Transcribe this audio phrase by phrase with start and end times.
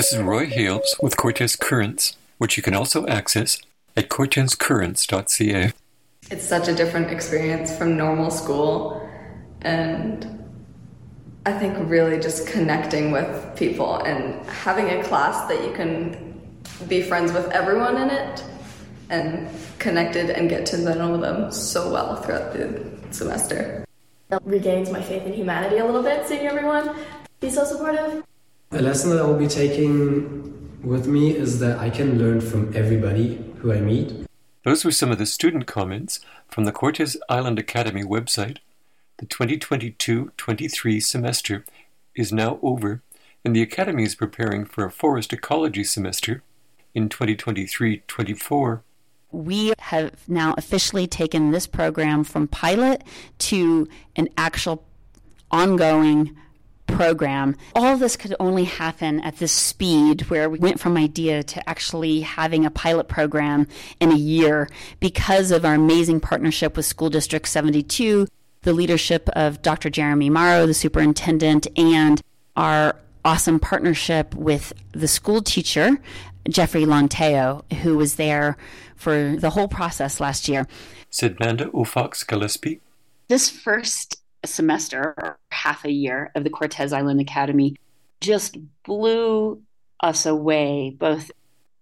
[0.00, 3.58] This is Roy Hales with Cortes Currents, which you can also access
[3.94, 5.72] at cortescurrents.ca.
[6.30, 9.06] It's such a different experience from normal school,
[9.60, 10.42] and
[11.44, 16.40] I think really just connecting with people and having a class that you can
[16.88, 18.42] be friends with everyone in it
[19.10, 23.84] and connected and get to know them so well throughout the semester.
[24.30, 26.96] It regains my faith in humanity a little bit, seeing everyone
[27.40, 28.24] be so supportive.
[28.72, 32.72] A lesson that I will be taking with me is that I can learn from
[32.76, 34.28] everybody who I meet.
[34.62, 38.58] Those were some of the student comments from the Cortes Island Academy website.
[39.16, 41.64] The 2022 23 semester
[42.14, 43.02] is now over,
[43.44, 46.44] and the Academy is preparing for a forest ecology semester
[46.94, 48.84] in 2023 24.
[49.32, 53.02] We have now officially taken this program from pilot
[53.38, 54.84] to an actual
[55.50, 56.36] ongoing
[57.00, 57.56] program.
[57.74, 62.20] All this could only happen at this speed where we went from idea to actually
[62.20, 63.66] having a pilot program
[64.00, 64.68] in a year
[65.00, 68.28] because of our amazing partnership with School District 72,
[68.62, 69.88] the leadership of Dr.
[69.88, 72.20] Jeremy Morrow, the superintendent, and
[72.54, 75.98] our awesome partnership with the school teacher,
[76.50, 78.58] Jeffrey Lanteo, who was there
[78.94, 80.66] for the whole process last year.
[81.08, 82.82] Said Manda Aufochs Gillespie.
[83.28, 87.76] This first semester or half a year of the Cortes Island Academy
[88.20, 89.62] just blew
[90.02, 91.30] us away, both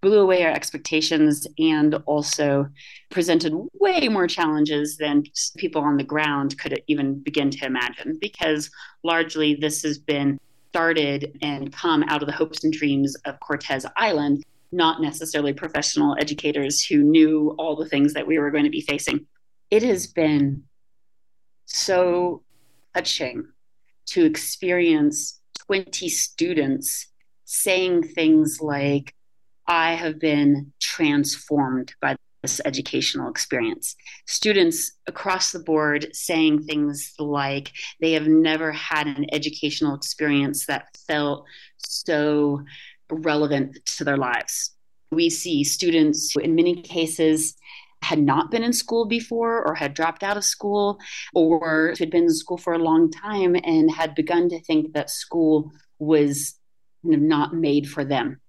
[0.00, 2.68] blew away our expectations and also
[3.10, 5.24] presented way more challenges than
[5.56, 8.70] people on the ground could even begin to imagine because
[9.02, 10.38] largely this has been
[10.70, 16.14] started and come out of the hopes and dreams of Cortes Island, not necessarily professional
[16.20, 19.26] educators who knew all the things that we were going to be facing.
[19.70, 20.62] It has been
[21.66, 22.42] so
[22.94, 23.48] touching
[24.06, 27.08] to experience 20 students
[27.44, 29.14] saying things like,
[29.66, 33.96] I have been transformed by this educational experience.
[34.26, 40.96] Students across the board saying things like they have never had an educational experience that
[41.06, 41.44] felt
[41.78, 42.62] so
[43.10, 44.70] relevant to their lives.
[45.10, 47.54] We see students, in many cases,
[48.02, 50.98] had not been in school before or had dropped out of school
[51.34, 55.10] or had been in school for a long time and had begun to think that
[55.10, 56.54] school was
[57.02, 58.40] kind of not made for them.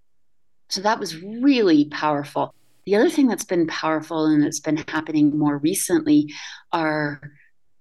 [0.69, 2.53] So that was really powerful.
[2.85, 6.33] The other thing that's been powerful and that's been happening more recently
[6.71, 7.21] are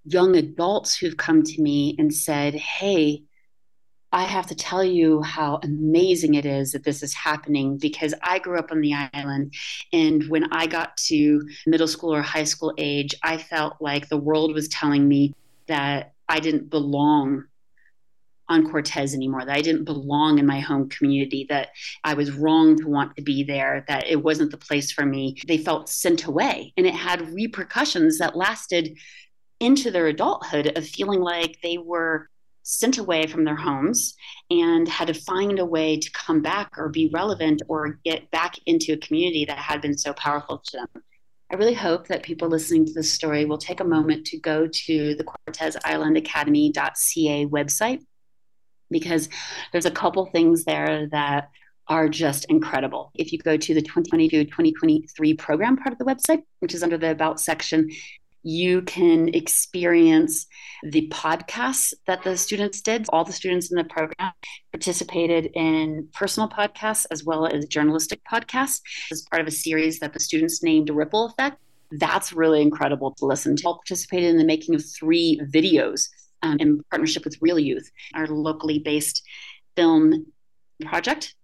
[0.05, 3.23] young adults who've come to me and said, Hey,
[4.11, 8.39] I have to tell you how amazing it is that this is happening because I
[8.39, 9.53] grew up on the island.
[9.93, 14.17] And when I got to middle school or high school age, I felt like the
[14.17, 15.35] world was telling me
[15.67, 17.45] that I didn't belong
[18.47, 21.69] on Cortes anymore, that I didn't belong in my home community, that
[22.03, 25.37] I was wrong to want to be there, that it wasn't the place for me.
[25.47, 26.73] They felt sent away.
[26.75, 28.97] And it had repercussions that lasted
[29.59, 32.27] into their adulthood of feeling like they were
[32.63, 34.15] sent away from their homes
[34.49, 38.55] and had to find a way to come back or be relevant or get back
[38.65, 41.03] into a community that had been so powerful to them.
[41.51, 44.67] I really hope that people listening to this story will take a moment to go
[44.67, 48.03] to the Cortes Island Academy.ca website
[48.91, 49.29] because
[49.71, 51.49] there's a couple things there that
[51.87, 53.11] are just incredible.
[53.15, 56.99] If you go to the 2022 2023 program part of the website, which is under
[56.99, 57.89] the About section,
[58.43, 60.47] you can experience
[60.83, 63.05] the podcasts that the students did.
[63.09, 64.31] All the students in the program
[64.71, 70.13] participated in personal podcasts as well as journalistic podcasts as part of a series that
[70.13, 71.57] the students named Ripple Effect.
[71.91, 73.67] That's really incredible to listen to.
[73.67, 76.07] All participated in the making of three videos
[76.41, 79.23] um, in partnership with Reel Youth, our locally based
[79.75, 80.27] film
[80.85, 81.35] project.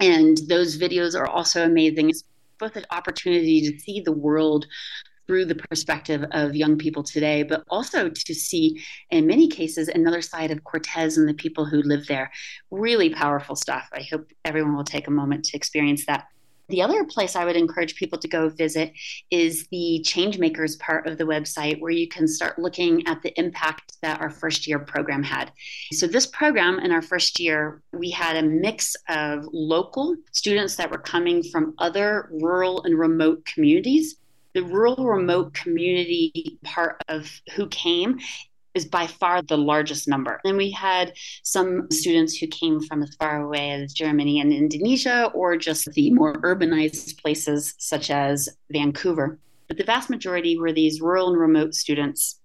[0.00, 2.10] And those videos are also amazing.
[2.10, 2.24] It's
[2.58, 4.66] both an opportunity to see the world
[5.28, 10.22] through the perspective of young people today, but also to see, in many cases, another
[10.22, 12.32] side of Cortes and the people who live there.
[12.70, 13.88] Really powerful stuff.
[13.92, 16.26] I hope everyone will take a moment to experience that.
[16.70, 18.92] The other place I would encourage people to go visit
[19.30, 23.96] is the Changemakers part of the website, where you can start looking at the impact
[24.02, 25.50] that our first year program had.
[25.92, 30.90] So, this program in our first year, we had a mix of local students that
[30.90, 34.16] were coming from other rural and remote communities
[34.54, 38.18] the rural remote community part of who came
[38.74, 40.40] is by far the largest number.
[40.44, 41.12] And we had
[41.42, 46.10] some students who came from as far away as Germany and Indonesia, or just the
[46.12, 49.38] more urbanized places such as Vancouver.
[49.66, 52.40] But the vast majority were these rural and remote students.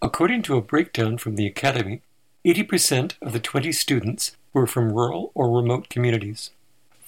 [0.00, 2.02] According to a breakdown from the Academy,
[2.44, 6.50] 80% of the 20 students were from rural or remote communities.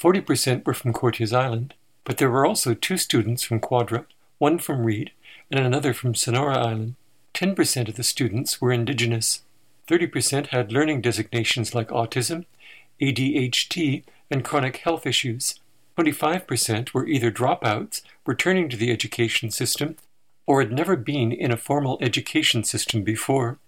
[0.01, 4.07] 40% were from Cortes Island, but there were also two students from Quadra,
[4.39, 5.13] one from Read
[5.51, 6.95] and another from Sonora Island.
[7.35, 9.43] 10% of the students were Indigenous.
[9.89, 12.45] 30% had learning designations like autism,
[13.01, 15.61] ADHD, and chronic health issues.
[15.99, 19.97] 25% were either dropouts, returning to the education system,
[20.47, 23.59] or had never been in a formal education system before.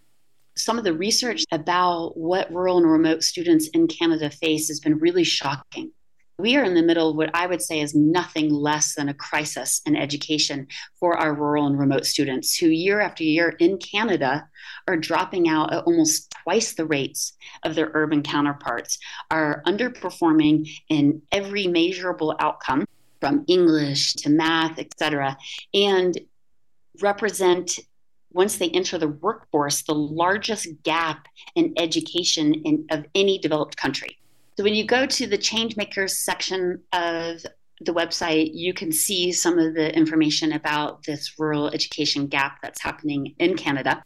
[0.57, 4.99] Some of the research about what rural and remote students in Canada face has been
[4.99, 5.93] really shocking.
[6.41, 9.15] We are in the middle of what I would say is nothing less than a
[9.15, 10.69] crisis in education
[11.01, 14.49] for our rural and remote students who, year after year in Canada,
[14.87, 17.33] are dropping out at almost twice the rates
[17.65, 19.01] of their urban counterparts,
[19.33, 22.87] are underperforming in every measurable outcome
[23.19, 25.37] from English to math, etc.,
[25.75, 26.21] and
[27.03, 27.81] represent
[28.31, 31.27] once they enter the workforce the largest gap
[31.57, 34.19] in education in, of any developed country.
[34.59, 37.47] So when you go to the Changemakers section of
[37.81, 42.83] the website, you can see some of the information about this rural education gap that's
[42.83, 44.03] happening in Canada.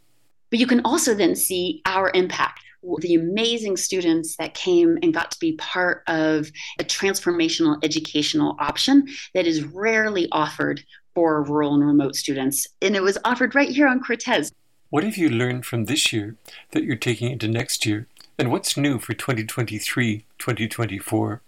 [0.50, 2.60] But you can also then see our impact,
[2.98, 9.08] the amazing students that came and got to be part of a transformational educational option
[9.32, 10.84] that is rarely offered
[11.14, 12.66] for rural and remote students.
[12.82, 14.52] And it was offered right here on Cortes.
[14.90, 16.36] What have you learned from this year
[16.72, 18.06] that you're taking into next year?
[18.42, 21.42] And what's new for 2023 2024?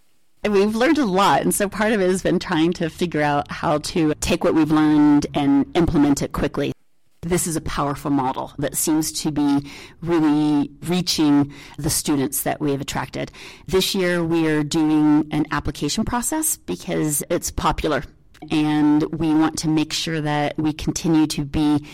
[0.49, 3.51] We've learned a lot, and so part of it has been trying to figure out
[3.51, 6.71] how to take what we've learned and implement it quickly.
[7.19, 9.69] This is a powerful model that seems to be
[10.01, 13.29] really reaching the students that we have attracted.
[13.67, 18.05] This year, we are doing an application process because it's popular,
[18.51, 21.85] and we want to make sure that we continue to be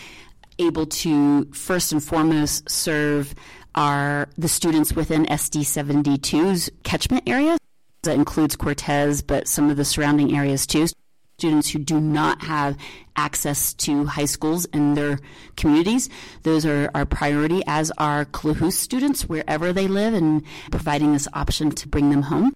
[0.60, 3.34] able to first and foremost serve
[3.76, 7.58] are the students within SD 72's catchment area.
[8.04, 10.88] That includes Cortes, but some of the surrounding areas too.
[11.38, 12.78] Students who do not have
[13.16, 15.20] access to high schools in their
[15.56, 16.10] communities.
[16.44, 21.72] Those are our priority, as are Klahoose students, wherever they live, and providing this option
[21.72, 22.54] to bring them home.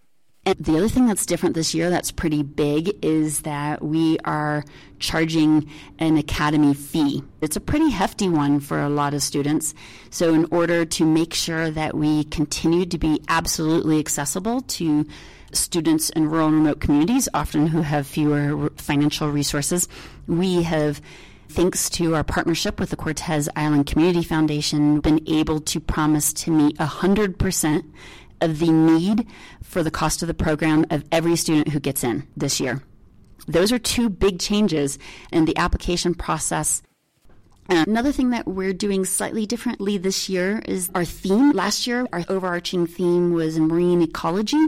[0.58, 4.64] The other thing that's different this year that's pretty big is that we are
[5.00, 5.70] charging
[6.00, 7.24] an academy fee.
[7.42, 9.74] It's a pretty hefty one for a lot of students.
[10.10, 15.06] So, in order to make sure that we continue to be absolutely accessible to
[15.52, 19.88] students in rural and remote communities, often who have fewer financial resources,
[20.28, 21.02] we have
[21.50, 26.52] thanks to our partnership with the Cortes Island Community Foundation, been able to promise to
[26.52, 27.84] meet 100%
[28.42, 29.28] of the need
[29.62, 32.82] for the cost of the program of every student who gets in this year.
[33.48, 34.98] Those are two big changes
[35.32, 36.82] in the application process.
[37.68, 41.52] Uh, another thing that we're doing slightly differently this year is our theme.
[41.52, 44.68] Last year, our overarching theme was marine ecology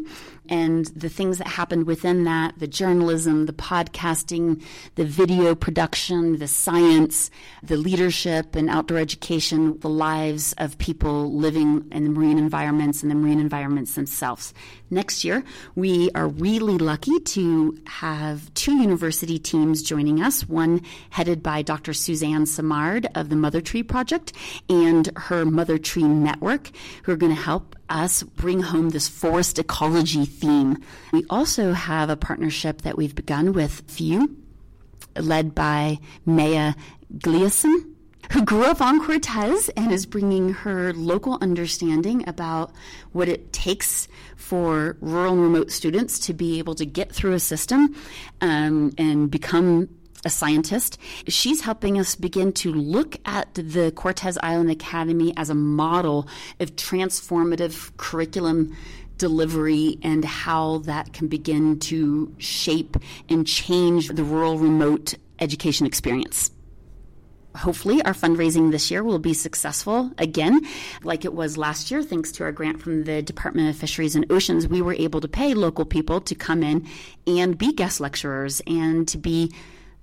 [0.50, 4.62] and the things that happened within that the journalism, the podcasting,
[4.96, 7.30] the video production, the science,
[7.64, 13.12] the leadership and outdoor education, the lives of people living in the marine environments and
[13.12, 14.54] the marine environments themselves.
[14.90, 15.44] Next year,
[15.76, 21.94] we are really lucky to have two university teams joining us one headed by Dr.
[21.94, 24.34] Suzanne Simard of the Mother Tree Project
[24.70, 26.72] and her Mother Tree Network,
[27.04, 30.82] who are going to help us bring home this forest ecology theme.
[31.12, 34.36] We also have a partnership that we've begun with FEW,
[35.16, 36.74] led by Maya
[37.18, 37.94] Gliason,
[38.32, 42.72] who grew up on Cortes and is bringing her local understanding about
[43.14, 47.40] what it takes for rural and remote students to be able to get through a
[47.40, 47.96] system
[48.42, 49.90] um, and become
[50.28, 51.00] a scientist.
[51.28, 56.28] She's helping us begin to look at the Cortes Island Academy as a model
[56.60, 58.76] of transformative curriculum
[59.18, 62.98] delivery and how that can begin to shape
[63.30, 66.52] and change the rural remote education experience.
[67.56, 70.62] Hopefully, our fundraising this year will be successful again,
[71.04, 72.04] like it was last year.
[72.04, 75.28] Thanks to our grant from the Department of Fisheries and Oceans, we were able to
[75.28, 76.88] pay local people to come in
[77.26, 79.52] and be guest lecturers and to be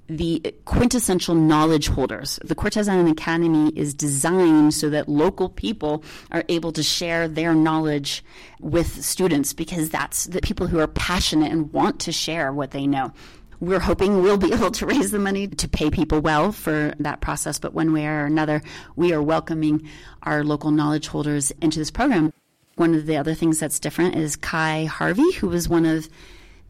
[0.09, 2.39] the quintessential knowledge holders.
[2.45, 7.55] The Cortes Island Academy is designed so that local people are able to share their
[7.55, 8.23] knowledge
[8.61, 12.87] with students because that's the people who are passionate and want to share what they
[12.87, 13.13] know.
[13.61, 17.21] We're hoping we'll be able to raise the money to pay people well for that
[17.21, 18.63] process, but one way or another,
[18.97, 19.89] we are welcoming
[20.23, 22.33] our local knowledge holders into this program.
[22.77, 26.09] One of the other things that's different is Kai Harvey, who was one of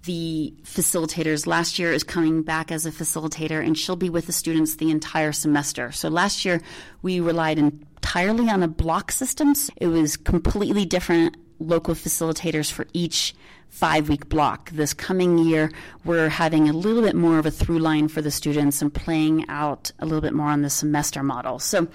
[0.05, 4.33] the facilitators last year is coming back as a facilitator and she'll be with the
[4.33, 5.93] students the entire semester.
[5.93, 6.61] So last year
[7.03, 9.55] we relied entirely on a block system.
[9.77, 13.35] It was completely different local facilitators for each
[13.69, 14.71] five week block.
[14.71, 15.71] This coming year,
[16.05, 19.49] we're having a little bit more of a through line for the students and playing
[19.49, 21.59] out a little bit more on the semester model.
[21.59, 21.89] So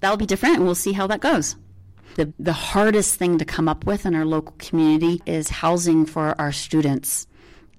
[0.00, 1.54] that'll be different, and we'll see how that goes.
[2.16, 6.34] The, the hardest thing to come up with in our local community is housing for
[6.40, 7.26] our students.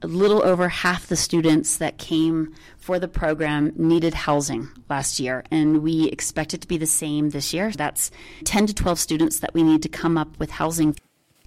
[0.03, 5.43] A little over half the students that came for the program needed housing last year,
[5.49, 7.71] and we expect it to be the same this year.
[7.71, 8.11] That's
[8.43, 10.95] 10 to 12 students that we need to come up with housing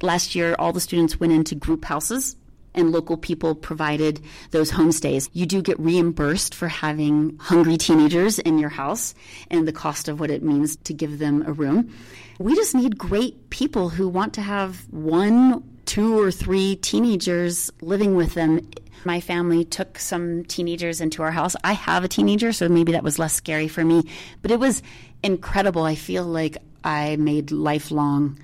[0.02, 2.36] Last year, all the students went into group houses
[2.74, 4.20] and local people provided
[4.50, 5.30] those homestays.
[5.32, 9.14] You do get reimbursed for having hungry teenagers in your house
[9.50, 11.90] and the cost of what it means to give them a room.
[12.38, 18.14] We just need great people who want to have one, two, or three teenagers living
[18.14, 18.68] with them.
[19.04, 21.56] My family took some teenagers into our house.
[21.64, 24.08] I have a teenager, so maybe that was less scary for me,
[24.42, 24.82] but it was
[25.22, 25.84] incredible.
[25.84, 28.38] I feel like I made lifelong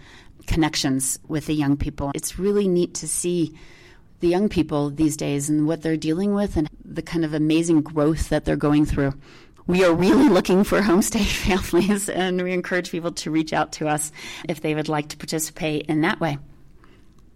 [0.47, 2.13] connections with the young people.
[2.15, 3.57] It's really neat to see
[4.21, 7.83] the young people these days and what they're dealing with and the kind of amazing
[7.83, 9.13] growth that they're going through.
[9.67, 13.89] We are really looking for homestay families, and we encourage people to reach out to
[13.89, 14.13] us
[14.49, 16.39] if they would like to participate in that way.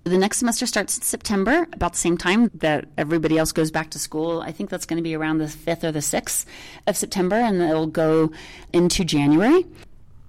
[0.07, 3.91] The next semester starts in September, about the same time that everybody else goes back
[3.91, 4.41] to school.
[4.41, 6.47] I think that's going to be around the 5th or the 6th
[6.87, 8.31] of September, and it'll go
[8.73, 9.67] into January.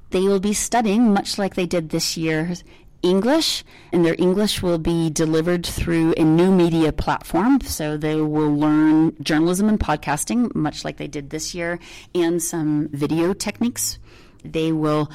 [0.10, 2.56] They will be studying, much like they did this year,
[3.04, 7.62] English, and their English will be delivered through a new media platform.
[7.62, 11.78] So they will learn journalism and podcasting, much like they did this year,
[12.16, 14.00] and some video techniques.
[14.44, 15.12] They will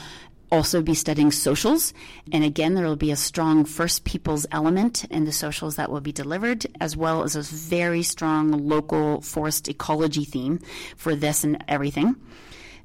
[0.53, 1.95] also be studying socials.
[2.31, 6.03] And again, there will be a strong first people's element in the socials that will
[6.03, 10.61] be delivered, as well as a very strong local forest ecology theme
[10.95, 12.17] for this and everything.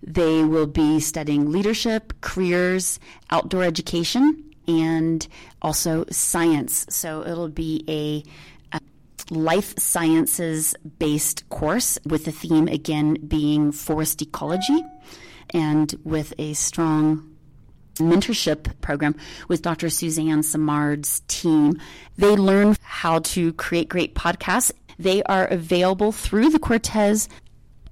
[0.01, 5.27] They will be studying leadership, careers, outdoor education, and
[5.61, 6.85] also science.
[6.89, 8.23] So it'll be a
[9.29, 14.81] life sciences based course with the theme again being forest ecology
[15.53, 17.36] and with a strong
[17.99, 19.15] mentorship program
[19.47, 19.89] with Dr.
[19.89, 21.79] Suzanne Simard's team.
[22.17, 24.71] They learn how to create great podcasts.
[24.99, 27.29] They are available through the Cortes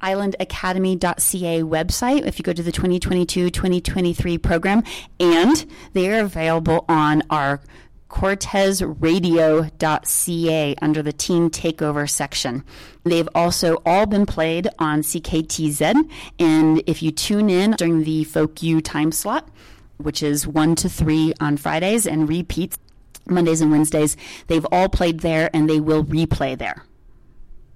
[0.02, 4.84] islandacademy.ca website if you go to the 2022-2023 program
[5.20, 7.62] and they are available on our
[8.10, 12.64] cortesradio.ca under the teen takeover section.
[13.04, 16.10] They've also all been played on CKTZ
[16.40, 19.50] and if you tune in during the folk U time slot
[19.98, 22.78] which is 1 to 3 on Fridays and repeats
[23.28, 24.16] Mondays and Wednesdays,
[24.48, 26.84] they've all played there and they will replay there.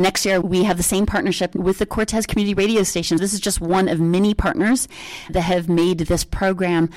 [0.02, 3.18] Next year, we have the same partnership with the Cortes Community Radio Station.
[3.18, 4.88] This is just one of many partners
[5.30, 6.90] that have made this program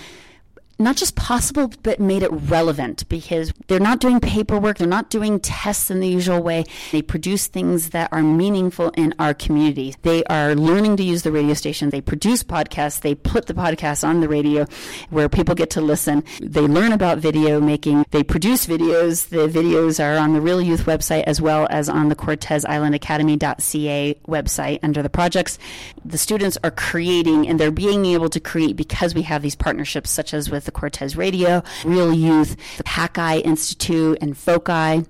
[0.79, 5.39] not just possible, but made it relevant because they're not doing paperwork, they're not doing
[5.41, 6.65] tests in the usual way.
[6.91, 9.95] They produce things that are meaningful in our community.
[10.03, 11.91] They are learning to use the radio station.
[11.91, 13.01] They produce podcasts.
[13.01, 14.67] They put the podcasts on the radio
[15.11, 16.25] where people get to listen.
[16.41, 18.07] They learn about video making.
[18.11, 19.29] They produce videos.
[19.29, 22.95] The videos are on the Reel Youth website as well as on the Cortes Island
[22.95, 25.59] Academy.ca website under the projects.
[26.05, 30.11] The students are creating and they're being able to create because we have these partnerships
[30.11, 35.07] such as with the Cortes Radio, Reel Youth, the Hakai Institute, and Foci.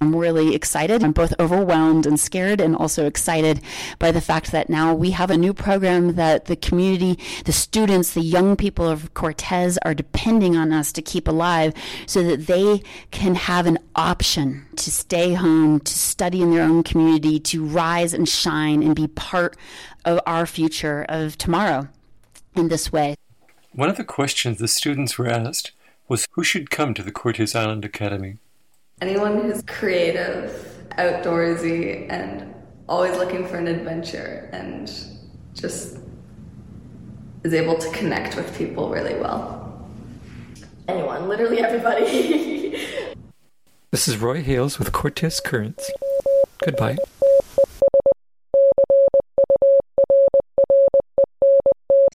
[0.00, 1.02] I'm really excited.
[1.02, 3.62] I'm both overwhelmed and scared, and also excited
[3.98, 8.12] by the fact that now we have a new program that the community, the students,
[8.12, 11.72] the young people of Cortes are depending on us to keep alive
[12.06, 12.82] so that they
[13.12, 18.12] can have an option to stay home, to study in their own community, to rise
[18.12, 19.56] and shine and be part
[20.04, 21.88] of our future of tomorrow
[22.54, 23.16] in this way.
[23.74, 25.72] One of the questions the students were asked
[26.06, 28.38] was who should come to the Cortes Island Academy?
[29.00, 32.54] Anyone who's creative, outdoorsy, and
[32.88, 34.86] always looking for an adventure and
[35.54, 35.98] just
[37.42, 39.88] is able to connect with people really well.
[40.86, 42.78] Anyone, literally everybody.
[43.90, 45.90] this is Roy Hales with Cortes Currents.
[46.64, 46.96] Goodbye.